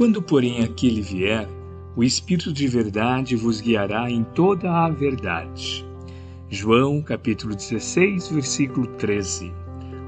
Quando, 0.00 0.22
porém, 0.22 0.64
aquele 0.64 1.02
vier, 1.02 1.46
o 1.94 2.02
Espírito 2.02 2.54
de 2.54 2.66
verdade 2.66 3.36
vos 3.36 3.60
guiará 3.60 4.10
em 4.10 4.24
toda 4.24 4.72
a 4.72 4.88
verdade. 4.88 5.84
João 6.48 7.02
capítulo 7.02 7.54
16, 7.54 8.30
versículo 8.30 8.86
13. 8.96 9.52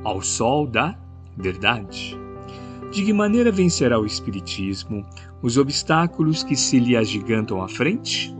Ao 0.02 0.22
sol 0.22 0.66
da 0.66 0.98
verdade. 1.36 2.18
De 2.90 3.04
que 3.04 3.12
maneira 3.12 3.52
vencerá 3.52 4.00
o 4.00 4.06
Espiritismo 4.06 5.04
os 5.42 5.58
obstáculos 5.58 6.42
que 6.42 6.56
se 6.56 6.80
lhe 6.80 6.96
agigantam 6.96 7.62
à 7.62 7.68
frente? 7.68 8.34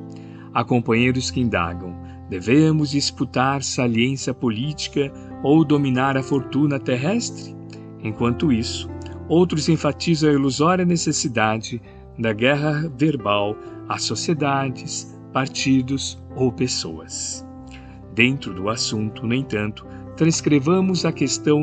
Há 0.55 0.64
companheiros 0.64 1.30
que 1.30 1.41
indagam: 1.41 1.95
devemos 2.30 2.93
disputar 2.93 3.62
saliência 3.62 4.32
política 4.32 5.12
ou 5.43 5.66
dominar 5.66 6.16
a 6.16 6.23
fortuna 6.23 6.80
terrestre? 6.80 7.55
Enquanto 8.03 8.50
isso, 8.50 8.89
outros 9.29 9.68
enfatizam 9.68 10.30
a 10.30 10.32
ilusória 10.32 10.84
necessidade 10.84 11.81
da 12.18 12.32
guerra 12.32 12.90
verbal 12.96 13.57
a 13.89 13.98
sociedades, 13.98 15.18
partidos 15.32 16.22
ou 16.36 16.53
pessoas. 16.53 17.46
Dentro 18.14 18.53
do 18.53 18.68
assunto, 18.68 19.26
no 19.26 19.35
entanto, 19.35 19.86
transcrevamos 20.17 21.04
a 21.04 21.12
questão 21.12 21.61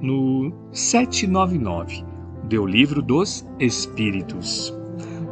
no 0.00 0.52
799 0.72 2.04
do 2.44 2.66
Livro 2.66 3.00
dos 3.00 3.46
Espíritos. 3.60 4.74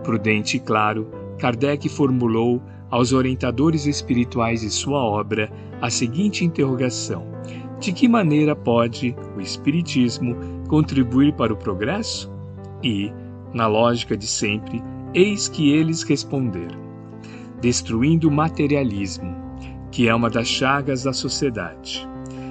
Prudente 0.04 0.56
e 0.56 0.60
claro, 0.60 1.10
Kardec 1.38 1.88
formulou 1.88 2.62
aos 2.90 3.12
orientadores 3.12 3.86
espirituais 3.86 4.60
de 4.60 4.70
sua 4.70 4.98
obra 4.98 5.50
a 5.80 5.90
seguinte 5.90 6.44
interrogação: 6.44 7.26
De 7.80 7.94
que 7.94 8.06
maneira 8.06 8.54
pode 8.54 9.16
o 9.34 9.40
Espiritismo 9.40 10.36
contribuir 10.68 11.32
para 11.32 11.50
o 11.50 11.56
progresso? 11.56 12.30
E, 12.82 13.10
na 13.54 13.66
lógica 13.66 14.14
de 14.14 14.26
sempre, 14.26 14.82
eis 15.14 15.48
que 15.48 15.72
eles 15.72 16.02
responderam: 16.02 16.78
destruindo 17.62 18.28
o 18.28 18.30
materialismo, 18.30 19.34
que 19.90 20.08
é 20.08 20.14
uma 20.14 20.28
das 20.28 20.46
chagas 20.46 21.04
da 21.04 21.12
sociedade. 21.14 22.06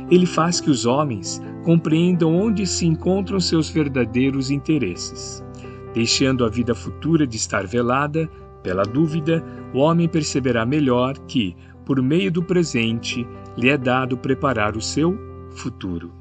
Ele 0.10 0.26
faz 0.26 0.60
que 0.60 0.72
os 0.72 0.88
homens 0.88 1.40
compreendam 1.64 2.36
onde 2.36 2.66
se 2.66 2.88
encontram 2.88 3.40
seus 3.40 3.70
verdadeiros 3.70 4.50
interesses. 4.50 5.46
Deixando 5.94 6.44
a 6.44 6.50
vida 6.50 6.74
futura 6.74 7.28
de 7.28 7.38
estar 7.38 7.68
velada 7.68 8.28
pela 8.64 8.82
dúvida, 8.82 9.44
o 9.76 9.78
homem 9.78 10.08
perceberá 10.08 10.66
melhor 10.66 11.16
que, 11.28 11.56
por 11.86 12.02
meio 12.02 12.32
do 12.32 12.42
presente, 12.42 13.28
lhe 13.58 13.70
é 13.70 13.78
dado 13.78 14.18
preparar 14.18 14.76
o 14.76 14.82
seu 14.82 15.18
futuro, 15.52 16.12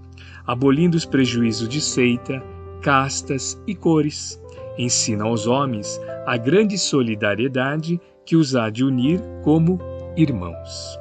abolindo 0.47 0.97
os 0.97 1.05
prejuízos 1.05 1.69
de 1.69 1.81
seita, 1.81 2.43
castas 2.81 3.61
e 3.67 3.75
cores. 3.75 4.41
Ensina 4.79 5.25
aos 5.25 5.47
homens 5.47 6.01
a 6.27 6.37
grande 6.37 6.79
solidariedade 6.79 8.01
que 8.25 8.37
os 8.37 8.55
há 8.55 8.71
de 8.71 8.85
unir 8.85 9.21
como 9.43 9.79
irmãos. 10.17 10.99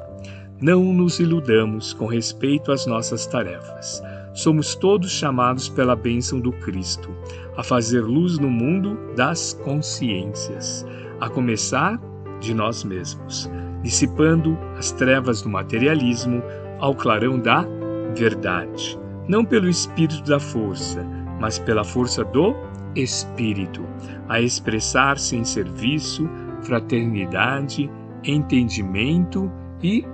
Não 0.60 0.92
nos 0.92 1.20
iludamos 1.20 1.92
com 1.92 2.06
respeito 2.06 2.72
às 2.72 2.86
nossas 2.86 3.26
tarefas. 3.26 4.02
Somos 4.34 4.74
todos 4.74 5.10
chamados 5.10 5.68
pela 5.68 5.94
bênção 5.94 6.40
do 6.40 6.52
Cristo 6.52 7.10
a 7.56 7.62
fazer 7.62 8.00
luz 8.00 8.38
no 8.38 8.48
mundo 8.48 8.98
das 9.14 9.52
consciências, 9.64 10.86
a 11.20 11.28
começar 11.28 12.00
de 12.40 12.54
nós 12.54 12.84
mesmos, 12.84 13.50
dissipando 13.82 14.58
as 14.76 14.92
trevas 14.92 15.42
do 15.42 15.48
materialismo 15.48 16.42
ao 16.78 16.94
clarão 16.94 17.38
da 17.38 17.66
verdade, 18.14 18.98
não 19.28 19.44
pelo 19.44 19.68
espírito 19.68 20.22
da 20.22 20.40
força, 20.40 21.04
mas 21.40 21.58
pela 21.58 21.84
força 21.84 22.24
do 22.24 22.54
espírito, 22.94 23.84
a 24.28 24.40
expressar-se 24.40 25.36
em 25.36 25.44
serviço, 25.44 26.28
fraternidade, 26.62 27.90
entendimento 28.24 29.50
e 29.82 30.04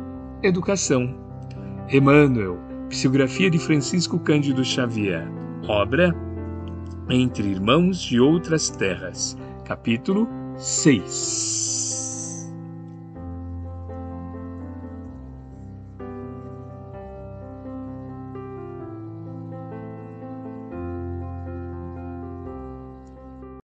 Educação. 0.45 1.09
Emmanuel, 1.91 2.59
psicografia 2.91 3.49
de 3.49 3.59
Francisco 3.59 4.19
Cândido 4.19 4.63
Xavier. 4.63 5.27
Obra 5.67 6.15
Entre 7.09 7.49
Irmãos 7.49 8.03
de 8.03 8.21
Outras 8.21 8.69
Terras. 8.69 9.39
Capítulo 9.65 10.29
6. 10.59 11.84